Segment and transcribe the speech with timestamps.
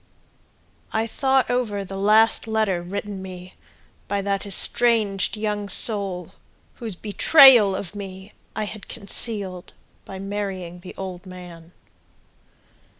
[0.91, 3.53] I thought over the last letter written me
[4.07, 6.31] By that estranged young soul
[6.77, 9.73] Whose betrayal of me I had concealed
[10.05, 11.71] By marrying the old man.